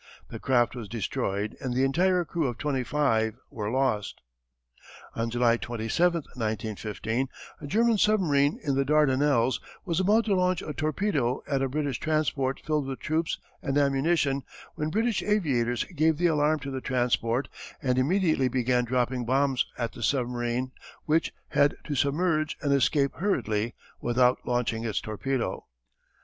[0.29, 4.19] The craft was destroyed and the entire crew of twenty five were lost.
[5.15, 7.27] "On July 27, 1915,
[7.61, 11.99] a German submarine in the Dardanelles was about to launch a torpedo at a British
[11.99, 14.41] transport filled with troops and ammunition,
[14.73, 17.47] when British aviators gave the alarm to the transport,
[17.79, 20.71] and immediately began dropping bombs at the submarine,
[21.05, 25.67] which had to submerge and escape hurriedly, without launching its torpedo.